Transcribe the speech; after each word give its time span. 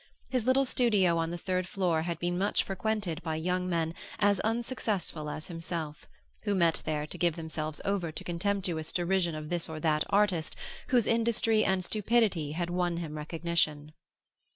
His 0.29 0.45
little 0.45 0.65
studio 0.65 1.19
on 1.19 1.29
the 1.29 1.37
third 1.37 1.67
floor 1.67 2.01
had 2.01 2.17
been 2.17 2.35
much 2.35 2.63
frequented 2.63 3.21
by 3.21 3.35
young 3.35 3.69
men 3.69 3.93
as 4.17 4.39
unsuccessful 4.39 5.29
as 5.29 5.45
himself, 5.45 6.07
who 6.41 6.55
met 6.55 6.81
there 6.87 7.05
to 7.05 7.17
give 7.19 7.35
themselves 7.35 7.79
over 7.85 8.11
to 8.11 8.23
contemptuous 8.23 8.91
derision 8.91 9.35
of 9.35 9.49
this 9.49 9.69
or 9.69 9.79
that 9.81 10.03
artist 10.09 10.55
whose 10.87 11.05
industry 11.05 11.63
and 11.63 11.83
stupidity 11.83 12.53
had 12.53 12.71
won 12.71 12.97
him 12.97 13.15
recognition. 13.15 13.93